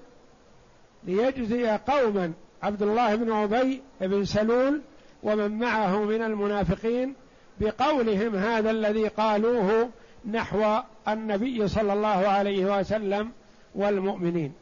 ليجزي 1.04 1.68
قوما 1.68 2.32
عبد 2.62 2.82
الله 2.82 3.14
بن 3.14 3.32
أبي 3.32 3.82
بن 4.00 4.24
سلول 4.24 4.80
ومن 5.22 5.58
معه 5.58 6.04
من 6.04 6.22
المنافقين 6.22 7.14
بقولهم 7.60 8.36
هذا 8.36 8.70
الذي 8.70 9.08
قالوه 9.08 9.88
نحو 10.30 10.80
النبي 11.08 11.68
صلى 11.68 11.92
الله 11.92 12.08
عليه 12.08 12.78
وسلم 12.78 13.30
والمؤمنين. 13.74 14.52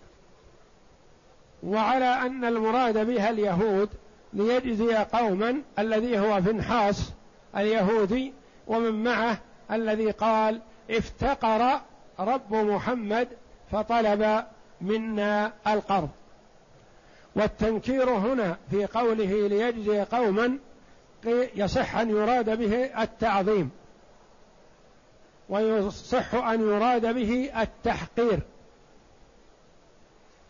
وعلى 1.62 2.04
أن 2.04 2.44
المراد 2.44 3.06
بها 3.06 3.30
اليهود 3.30 3.88
ليجزي 4.32 4.94
قوما 4.96 5.62
الذي 5.78 6.18
هو 6.18 6.42
فنحاس 6.42 7.12
اليهودي 7.56 8.32
ومن 8.66 9.04
معه 9.04 9.38
الذي 9.70 10.10
قال 10.10 10.60
افتقر 10.90 11.80
رب 12.18 12.54
محمد 12.54 13.28
فطلب 13.72 14.44
منا 14.80 15.52
القرض. 15.66 16.08
والتنكير 17.38 18.10
هنا 18.10 18.56
في 18.70 18.86
قوله 18.86 19.48
ليجزي 19.48 20.00
قوما 20.00 20.58
يصح 21.54 21.96
أن 21.96 22.10
يراد 22.10 22.58
به 22.58 23.02
التعظيم. 23.02 23.70
ويصح 25.48 26.34
أن 26.34 26.60
يراد 26.60 27.14
به 27.14 27.50
التحقير. 27.62 28.40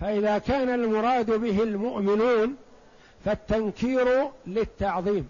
فإذا 0.00 0.38
كان 0.38 0.68
المراد 0.68 1.30
به 1.30 1.62
المؤمنون 1.62 2.56
فالتنكير 3.24 4.28
للتعظيم. 4.46 5.28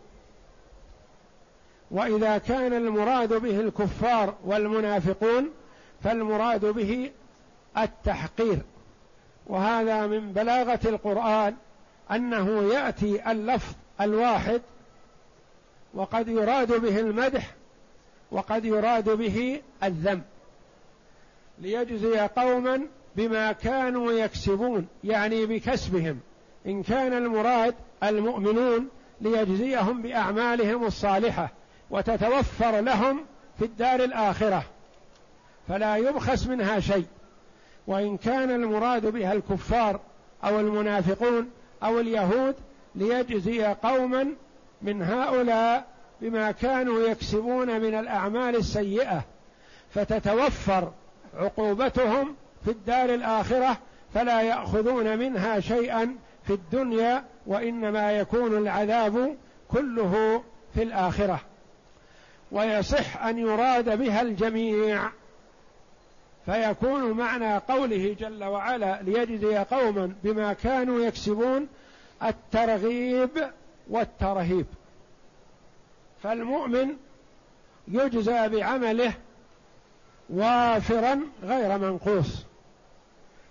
وإذا 1.90 2.38
كان 2.38 2.72
المراد 2.72 3.32
به 3.32 3.60
الكفار 3.60 4.34
والمنافقون 4.44 5.50
فالمراد 6.04 6.64
به 6.64 7.10
التحقير. 7.78 8.58
وهذا 9.48 10.06
من 10.06 10.32
بلاغة 10.32 10.80
القرآن 10.84 11.54
أنه 12.11 12.72
يأتي 12.74 13.30
اللفظ 13.30 13.74
الواحد 14.00 14.62
وقد 15.94 16.28
يراد 16.28 16.80
به 16.80 17.00
المدح 17.00 17.54
وقد 18.30 18.64
يراد 18.64 19.11
به 19.11 19.62
الذم. 19.82 20.22
ليجزي 21.58 22.20
قوما 22.20 22.80
بما 23.16 23.52
كانوا 23.52 24.12
يكسبون 24.12 24.87
يعني 25.04 25.46
بكسبهم. 25.46 26.20
إن 26.66 26.82
كان 26.82 27.12
المراد 27.12 27.74
المؤمنون 28.02 28.88
ليجزيهم 29.20 30.02
بأعمالهم 30.02 30.84
الصالحة 30.87 31.52
وتتوفر 31.90 32.80
لهم 32.80 33.24
في 33.58 33.64
الدار 33.64 34.04
الآخرة. 34.04 34.64
فلا 35.68 35.96
يبخس 35.96 36.46
منها 36.46 36.80
شيء. 36.80 37.06
وإن 37.88 38.16
كان 38.16 38.51
المراد 38.51 39.07
بها 39.07 39.33
الكفار 39.33 40.01
أو 40.44 40.61
المنافقون 40.61 41.51
أو 41.83 42.01
اليهود 42.01 42.55
ليجزي 42.94 43.64
قوما 43.64 44.29
من 44.83 45.03
هؤلاء 45.03 45.87
بما 46.20 46.51
كانوا 46.51 47.09
يكسبون 47.09 47.81
من 47.81 47.94
الأعمال 47.94 48.57
السيئة 48.57 49.24
فتتوفر 49.94 50.92
عقوبتهم 51.35 52.35
في 52.64 52.70
الدار 52.70 53.14
الآخرة 53.14 53.79
فلا 54.14 54.40
يأخذون 54.40 55.18
منها 55.18 55.61
شيئا 55.61 56.16
في 56.46 56.53
الدنيا 56.53 57.24
وإنما 57.46 58.12
يكون 58.12 58.57
العذاب 58.57 59.37
كله 59.68 60.42
في 60.74 60.83
الآخرة. 60.83 61.40
ويصح 62.53 63.24
أن 63.24 63.38
يراد 63.38 63.98
بها 63.98 64.22
الجميع 64.22 65.11
فيكون 66.48 67.12
معنى 67.12 67.56
قوله 67.56 68.16
جل 68.20 68.44
وعلا 68.44 69.02
ليجزي 69.02 69.58
قوما 69.58 70.14
بما 70.24 70.52
كانوا 70.52 71.04
يكسبون 71.04 71.68
الترغيب 72.22 73.30
والترهيب. 73.88 74.66
فالمؤمن 76.22 76.96
يجزى 77.88 78.48
بعمله 78.48 79.12
وافرا 80.30 81.20
غير 81.42 81.78
منقوص 81.78 82.44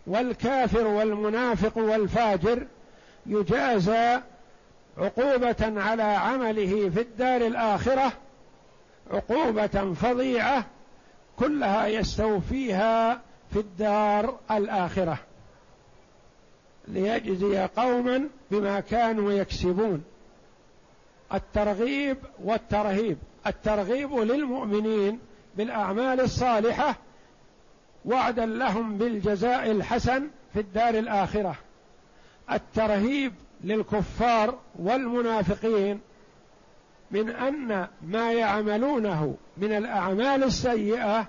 والكافر 0.08 0.88
والمنافق 0.88 1.78
والفاجر 1.78 2.68
يجازى 3.26 4.20
عقوبة 4.98 5.82
على 5.82 6.04
عمله 6.04 6.90
في 6.90 7.02
الدار 7.02 7.42
الآخرة 7.42 8.12
عقوبة 9.12 9.94
فظيعة 9.94 10.66
كلها 11.40 11.88
يستوفيها 11.88 13.22
في 13.54 13.60
الدار 13.60 14.40
الآخرة. 14.52 15.20
ليجزي 16.88 17.68
قوما 17.78 18.30
بما 18.52 18.80
كانوا 18.80 19.32
يكسبون. 19.32 20.04
الترغيب 21.34 22.18
والترهيب. 22.44 23.18
الترغيب 23.48 24.14
للمؤمنين 24.14 25.20
بالأعمال 25.58 26.22
الصالحة 26.22 26.96
وعدا 28.06 28.46
لهم 28.46 28.98
بالجزاء 28.98 29.72
الحسن 29.72 30.28
في 30.54 30.60
الدار 30.60 30.90
الآخرة. 30.90 31.56
الترهيب 32.52 33.34
للكفار 33.64 34.60
والمنافقين 34.80 36.00
من 37.12 37.30
أن 37.30 37.88
ما 38.08 38.34
يعملونه 38.34 39.36
من 39.58 39.72
الأعمال 39.72 40.44
السيئة 40.44 41.28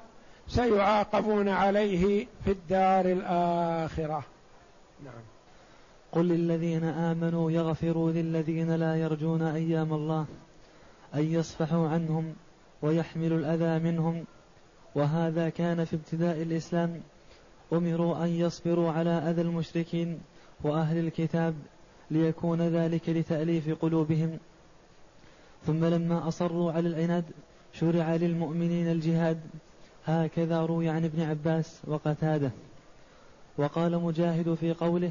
سيعاقبون 0.49 1.49
عليه 1.49 2.27
في 2.45 2.51
الدار 2.51 3.05
الآخرة. 3.07 4.25
نعم. 5.05 5.23
قل 6.13 6.29
للذين 6.29 6.85
آمنوا 6.85 7.51
يغفروا 7.51 8.11
للذين 8.11 8.75
لا 8.75 8.97
يرجون 8.97 9.43
أيام 9.43 9.93
الله 9.93 10.27
أن 11.15 11.33
يصفحوا 11.33 11.89
عنهم 11.89 12.35
ويحملوا 12.83 13.39
الأذى 13.39 13.85
منهم. 13.91 14.25
وهذا 14.95 15.49
كان 15.49 15.85
في 15.85 15.97
ابتداء 15.97 16.43
الإسلام. 16.43 17.01
أمروا 17.73 18.25
أن 18.25 18.29
يصبروا 18.29 18.91
على 18.91 19.11
أذى 19.11 19.43
المشركين 19.43 20.21
وأهل 20.65 20.99
الكتاب 20.99 21.55
ليكون 22.11 22.63
ذلك 22.63 23.09
لتأليف 23.09 23.71
قلوبهم. 23.71 24.39
ثم 25.69 25.85
لما 25.85 26.29
أصروا 26.29 26.73
على 26.73 26.89
العناد 26.89 27.25
شرع 27.73 28.15
للمؤمنين 28.17 28.89
الجهاد. 28.89 29.41
هكذا 30.07 30.67
روي 30.67 30.89
عن 30.89 31.05
ابن 31.05 31.23
عباس 31.23 31.81
وقتاده. 31.87 32.51
وقال 33.59 34.03
مجاهد 34.03 34.55
في 34.55 34.73
قوله 34.73 35.11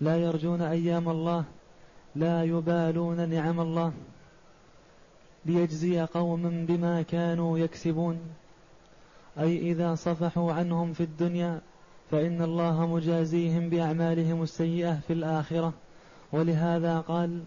لا 0.00 0.16
يرجون 0.16 0.62
أيام 0.62 1.08
الله 1.08 1.44
لا 2.16 2.44
يبالون 2.44 3.28
نعم 3.28 3.60
الله. 3.60 3.92
ليجزي 5.46 6.00
قوما 6.00 6.66
بما 6.68 7.02
كانوا 7.02 7.58
يكسبون. 7.58 8.18
أي 9.38 9.72
إذا 9.72 9.94
صفحوا 9.94 10.52
عنهم 10.52 10.92
في 10.92 11.02
الدنيا 11.02 11.60
فإن 12.10 12.42
الله 12.42 12.86
مجازيهم 12.86 13.68
بأعمالهم 13.68 14.42
السيئة 14.42 14.98
في 15.06 15.12
الآخرة. 15.12 15.72
ولهذا 16.32 17.00
قال 17.00 17.42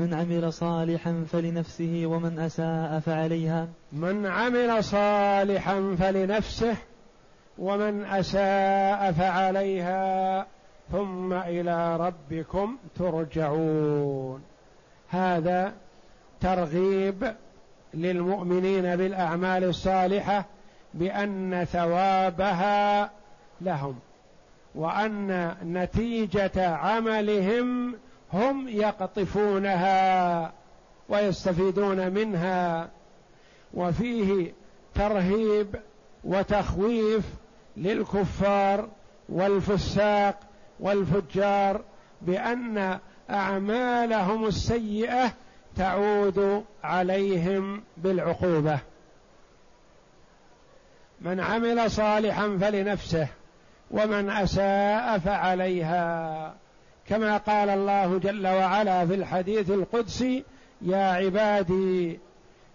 من 0.00 0.14
عمل 0.14 0.52
صالحا 0.52 1.24
فلنفسه 1.32 2.02
ومن 2.06 2.38
أساء 2.38 3.00
فعليها. 3.00 3.68
من 3.92 4.26
عمل 4.26 4.84
صالحا 4.84 5.96
فلنفسه 5.98 6.76
ومن 7.58 8.04
أساء 8.04 9.12
فعليها 9.12 10.46
ثم 10.92 11.32
إلى 11.32 11.96
ربكم 11.96 12.76
ترجعون. 12.98 14.42
هذا 15.08 15.72
ترغيب 16.40 17.34
للمؤمنين 17.94 18.96
بالأعمال 18.96 19.64
الصالحة 19.64 20.44
بأن 20.94 21.64
ثوابها 21.64 23.10
لهم 23.60 23.98
وأن 24.74 25.54
نتيجة 25.64 26.68
عملهم 26.68 27.94
هم 28.32 28.68
يقطفونها 28.68 30.52
ويستفيدون 31.08 32.12
منها 32.12 32.90
وفيه 33.74 34.52
ترهيب 34.94 35.76
وتخويف 36.24 37.24
للكفار 37.76 38.88
والفساق 39.28 40.40
والفجار 40.80 41.80
بأن 42.22 42.98
أعمالهم 43.30 44.46
السيئة 44.46 45.32
تعود 45.76 46.64
عليهم 46.84 47.82
بالعقوبة. 47.96 48.78
من 51.20 51.40
عمل 51.40 51.90
صالحا 51.90 52.58
فلنفسه 52.60 53.28
ومن 53.90 54.30
أساء 54.30 55.18
فعليها. 55.18 56.54
كما 57.10 57.36
قال 57.36 57.68
الله 57.68 58.18
جل 58.18 58.46
وعلا 58.46 59.06
في 59.06 59.14
الحديث 59.14 59.70
القدسي 59.70 60.44
يا 60.82 61.12
عبادي 61.12 62.18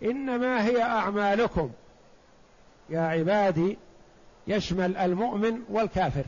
إنما 0.04 0.66
هي 0.66 0.82
أعمالكم. 0.82 1.72
يا 2.90 3.00
عبادي 3.00 3.78
يشمل 4.48 4.98
المؤمن 4.98 5.62
والكافر 5.70 6.26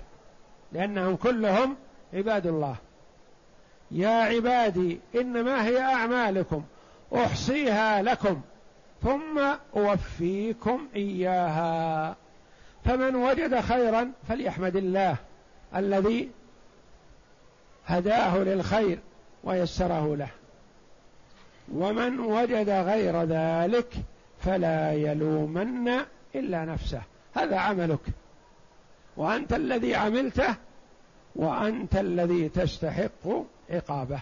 لأنهم 0.72 1.16
كلهم 1.16 1.76
عباد 2.14 2.48
الله. 2.48 2.76
يا 3.92 4.10
عبادي 4.10 5.00
إنما 5.16 5.66
هي 5.66 5.82
أعمالكم 5.82 6.64
أحصيها 7.16 8.02
لكم 8.02 8.42
ثم 9.04 9.40
أوفيكم 9.76 10.88
إياها. 10.96 12.16
فمن 12.86 13.16
وجد 13.16 13.60
خيرا 13.60 14.12
فليحمد 14.28 14.76
الله 14.76 15.16
الذي 15.76 16.30
هداه 17.88 18.38
للخير 18.38 19.00
ويسره 19.44 20.16
له. 20.16 20.30
ومن 21.74 22.20
وجد 22.20 22.70
غير 22.70 23.24
ذلك 23.24 23.94
فلا 24.40 24.94
يلومن 24.94 25.90
إلا 26.36 26.66
نفسه. 26.66 27.02
هذا 27.36 27.58
عملك. 27.58 28.00
وأنت 29.18 29.54
الذي 29.54 29.96
عملته 29.96 30.56
وأنت 31.36 31.96
الذي 31.96 32.50
تستحق 32.50 33.44
عقابه. 33.70 34.20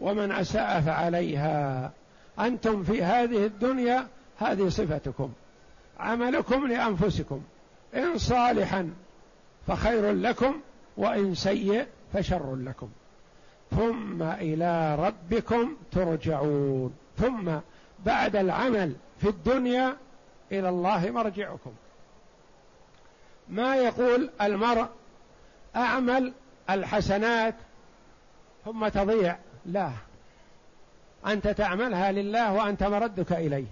ومن 0.00 0.32
أساء 0.32 0.80
فعليها. 0.80 1.90
أنتم 2.38 2.84
في 2.84 3.02
هذه 3.02 3.46
الدنيا 3.46 4.06
هذه 4.38 4.68
صفتكم. 4.68 5.32
عملكم 6.00 6.66
لأنفسكم. 6.66 7.42
إن 7.94 8.18
صالحا 8.18 8.90
فخير 9.66 10.12
لكم 10.12 10.60
وإن 10.98 11.34
سيء 11.34 11.86
فشر 12.12 12.56
لكم. 12.56 12.88
ثم 13.70 14.22
إلى 14.22 14.94
ربكم 14.94 15.76
ترجعون. 15.92 16.94
ثم 17.18 17.50
بعد 18.06 18.36
العمل 18.36 18.96
في 19.20 19.28
الدنيا 19.28 19.96
إلى 20.52 20.68
الله 20.68 21.10
مرجعكم. 21.10 21.72
ما 23.48 23.76
يقول 23.76 24.30
المرء؟ 24.42 24.86
أعمل 25.76 26.32
الحسنات 26.70 27.54
ثم 28.64 28.88
تضيع. 28.88 29.36
لا. 29.66 29.90
أنت 31.26 31.48
تعملها 31.48 32.12
لله 32.12 32.52
وأنت 32.52 32.82
مردك 32.82 33.32
إليه. 33.32 33.66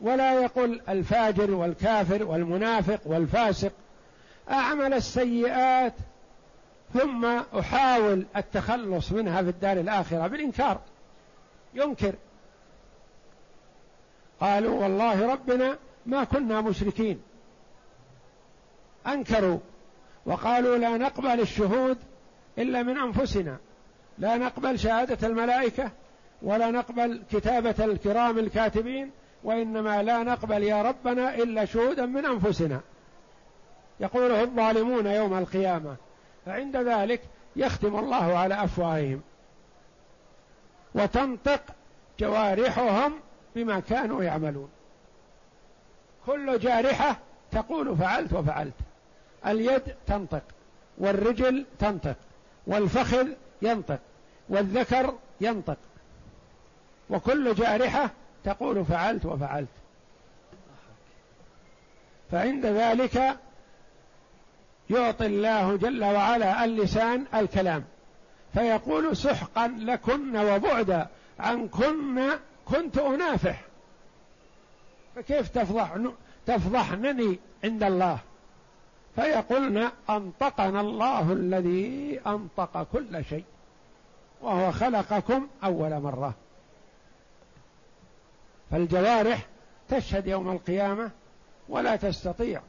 ولا 0.00 0.42
يقول 0.42 0.80
الفاجر 0.88 1.50
والكافر 1.50 2.24
والمنافق 2.24 3.00
والفاسق. 3.04 3.72
أعمل 4.50 4.94
السيئات 4.94 5.94
ثم 6.94 7.24
أحاول 7.58 8.26
التخلص 8.36 9.12
منها 9.12 9.42
في 9.42 9.48
الدار 9.48 9.76
الآخرة 9.76 10.26
بالإنكار. 10.26 10.80
ينكر. 11.74 12.14
قالوا 14.40 14.82
والله 14.82 15.32
ربنا 15.32 15.78
ما 16.06 16.24
كنا 16.24 16.60
مشركين. 16.60 17.22
أنكروا. 19.06 19.58
وقالوا 20.26 20.76
لا 20.76 20.96
نقبل 20.96 21.40
الشهود 21.40 21.98
إلا 22.58 22.82
من 22.82 22.98
أنفسنا. 22.98 23.56
لا 24.18 24.36
نقبل 24.36 24.78
شهادة 24.78 25.28
الملائكة 25.28 25.90
ولا 26.42 26.70
نقبل 26.70 27.22
كتابة 27.32 27.84
الكرام 27.84 28.38
الكاتبين 28.38 29.10
وإنما 29.44 30.02
لا 30.02 30.22
نقبل 30.22 30.62
يا 30.62 30.82
ربنا 30.82 31.34
إلا 31.34 31.64
شهودا 31.64 32.06
من 32.06 32.26
أنفسنا. 32.26 32.80
يقوله 34.00 34.42
الظالمون 34.42 35.06
يوم 35.06 35.38
القيامة. 35.38 35.96
فعند 36.46 36.76
ذلك 36.76 37.22
يختم 37.56 37.98
الله 37.98 38.38
على 38.38 38.64
أفواههم. 38.64 39.22
وتنطق 40.94 41.60
جوارحهم 42.20 43.12
بما 43.54 43.80
كانوا 43.80 44.22
يعملون. 44.24 44.68
كل 46.26 46.58
جارحة 46.58 47.18
تقول 47.50 47.96
فعلت 47.96 48.32
وفعلت. 48.32 48.74
اليد 49.46 49.82
تنطق 50.06 50.42
والرجل 50.98 51.66
تنطق 51.78 52.16
والفخذ 52.66 53.28
ينطق 53.62 53.98
والذكر 54.48 55.14
ينطق. 55.40 55.78
وكل 57.10 57.54
جارحة 57.54 58.10
تقول 58.44 58.84
فعلت 58.84 59.26
وفعلت. 59.26 59.68
فعند 62.30 62.66
ذلك 62.66 63.36
يعطي 64.90 65.26
الله 65.26 65.76
جل 65.76 66.04
وعلا 66.04 66.64
اللسان 66.64 67.24
الكلام. 67.34 67.84
فيقول 68.54 69.16
سحقا 69.16 69.68
لكن 69.68 70.36
وبعدا 70.36 71.06
عنكن 71.38 72.20
كنت 72.64 72.98
أنافح 72.98 73.64
فكيف 75.16 75.48
تفضح 75.48 75.96
تفضحنني 76.46 77.38
عند 77.64 77.82
الله؟ 77.82 78.18
فيقولن 79.14 79.90
أنطقنا 80.10 80.80
الله 80.80 81.32
الذي 81.32 82.20
أنطق 82.26 82.82
كل 82.82 83.24
شيء 83.24 83.44
وهو 84.42 84.72
خلقكم 84.72 85.48
أول 85.64 86.00
مرة. 86.00 86.34
فالجوارح 88.70 89.46
تشهد 89.88 90.26
يوم 90.26 90.50
القيامة 90.50 91.10
ولا 91.68 91.96
تستطيع 91.96 92.60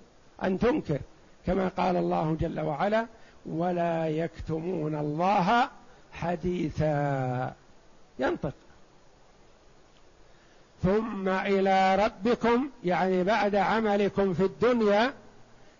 أن 0.43 0.59
تنكر. 0.59 0.99
كما 1.47 1.67
قال 1.67 1.97
الله 1.97 2.37
جل 2.39 2.59
وعلا 2.59 3.05
ولا 3.45 4.07
يكتمون 4.07 4.95
الله 4.95 5.69
حديثا. 6.13 7.53
ينطق. 8.19 8.53
ثم 10.83 11.29
إلى 11.29 11.95
ربكم 11.95 12.69
يعني 12.83 13.23
بعد 13.23 13.55
عملكم 13.55 14.33
في 14.33 14.43
الدنيا 14.43 15.13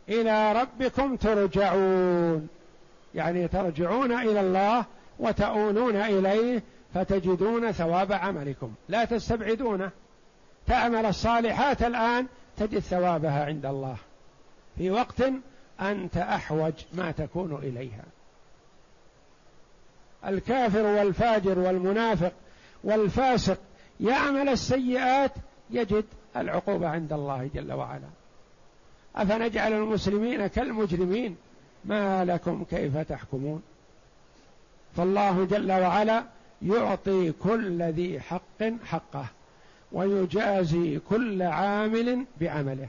إلى 0.10 0.54
ربكم 0.54 1.16
ترجعون. 1.16 2.48
يعني 3.16 3.48
ترجعون 3.48 4.12
إلى 4.12 4.42
الله 4.42 4.86
وتؤونون 5.20 5.96
إليه 5.96 6.64
فتجدون 6.94 7.72
ثواب 7.72 8.12
عملكم. 8.12 8.74
لا 8.90 9.06
تستبعدونه. 9.06 9.90
تعمل 10.68 11.06
الصالحات 11.06 11.84
الآن 11.84 12.28
تجد 12.58 12.80
ثوابها 12.80 13.46
عند 13.46 13.66
الله. 13.66 13.96
في 14.78 14.92
وقت 14.92 15.24
أنت 15.82 16.18
أحوج 16.18 16.74
ما 16.94 17.12
تكون 17.12 17.56
إليها. 17.56 18.04
الكافر 20.26 20.86
والفاجر 20.86 21.60
والمنافق 21.60 22.34
والفاسق 22.84 23.58
يعمل 24.00 24.50
السيئات 24.50 25.32
يجد 25.70 26.06
العقوبة 26.36 26.88
عند 26.90 27.14
الله 27.14 27.50
جل 27.56 27.74
وعلا. 27.74 28.10
أفنجعل 29.16 29.74
المسلمين 29.74 30.48
كالمجرمين؟ 30.48 31.36
ما 31.86 32.26
لكم 32.26 32.64
كيف 32.64 32.98
تحكمون؟ 32.98 33.62
فالله 34.98 35.46
جل 35.46 35.72
وعلا 35.72 36.24
يعطي 36.62 37.32
كل 37.32 37.84
ذي 37.84 38.20
حق 38.20 38.64
حقه 38.86 39.26
ويجازي 39.92 41.00
كل 41.10 41.42
عامل 41.42 42.26
بعمله. 42.42 42.88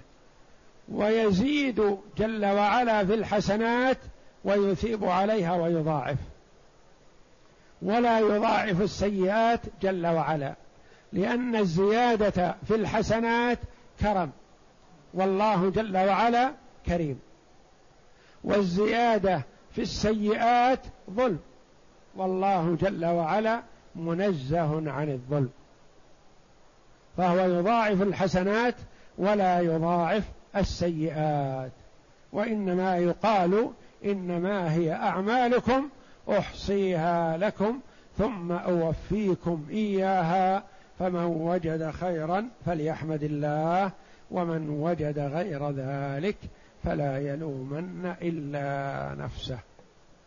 ويزيد 0.88 1.96
جل 2.18 2.46
وعلا 2.46 3.06
في 3.06 3.14
الحسنات 3.14 3.98
ويثيب 4.44 5.04
عليها 5.04 5.56
ويضاعف. 5.56 6.18
ولا 7.82 8.18
يضاعف 8.18 8.80
السيئات 8.80 9.60
جل 9.82 10.06
وعلا 10.06 10.54
لأن 11.12 11.56
الزيادة 11.56 12.56
في 12.68 12.74
الحسنات 12.74 13.58
كرم. 14.00 14.30
والله 15.14 15.70
جل 15.70 15.96
وعلا 15.96 16.52
كريم. 16.86 17.20
والزيادة 18.44 19.42
في 19.72 19.82
السيئات 19.82 20.80
ظلم. 21.10 21.38
والله 22.16 22.76
جل 22.80 23.04
وعلا 23.04 23.62
منزه 23.96 24.90
عن 24.90 25.08
الظلم. 25.08 25.50
فهو 27.16 27.38
يضاعف 27.38 28.02
الحسنات 28.02 28.74
ولا 29.18 29.60
يضاعف 29.60 30.24
السيئات 30.56 31.72
وإنما 32.32 32.96
يقال 32.96 33.70
إنما 34.04 34.74
هي 34.74 34.92
أعمالكم 34.92 35.88
أحصيها 36.28 37.36
لكم 37.36 37.80
ثم 38.18 38.52
أوفيكم 38.52 39.66
إياها 39.70 40.62
فمن 40.98 41.24
وجد 41.24 41.90
خيرا 41.90 42.48
فليحمد 42.66 43.22
الله 43.22 43.90
ومن 44.30 44.70
وجد 44.70 45.18
غير 45.18 45.70
ذلك 45.70 46.36
فلا 46.84 47.18
يلومن 47.18 48.14
إلا 48.22 49.14
نفسه 49.24 49.58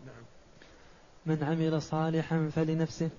نعم. 0.06 0.24
من 1.26 1.44
عمل 1.44 1.82
صالحا 1.82 2.50
فلنفسه 2.56 3.10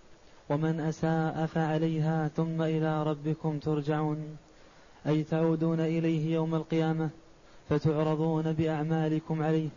ومن 0.49 0.81
أساء 0.81 1.47
فعليها 1.47 2.29
ثم 2.29 2.63
إلى 2.63 3.03
ربكم 3.03 3.59
ترجعون 3.59 4.37
أي 5.07 5.23
تعودون 5.23 5.81
إليه 5.81 6.35
يوم 6.35 6.55
القيامة 6.55 7.11
فتعرضون 7.69 8.53
بأعمالكم 8.53 9.43
عليه 9.43 9.69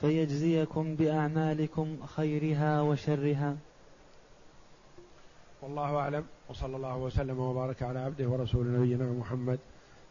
فيجزيكم 0.00 0.94
بأعمالكم 0.94 1.96
خيرها 2.06 2.82
وشرها. 2.82 3.56
والله 5.62 5.96
أعلم 5.96 6.24
وصلى 6.48 6.76
الله 6.76 6.96
وسلم 6.96 7.38
وبارك 7.38 7.82
على 7.82 7.98
عبده 7.98 8.28
ورسول 8.28 8.66
نبينا 8.66 9.12
محمد 9.12 9.58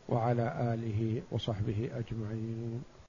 وعلى 0.09 0.73
آله 0.73 1.21
وصحبه 1.31 1.89
أجمعين. 1.95 2.83